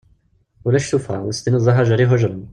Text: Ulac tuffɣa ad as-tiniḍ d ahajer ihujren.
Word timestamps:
Ulac 0.65 0.85
tuffɣa 0.89 1.19
ad 1.23 1.29
as-tiniḍ 1.31 1.61
d 1.65 1.67
ahajer 1.71 1.99
ihujren. 2.03 2.43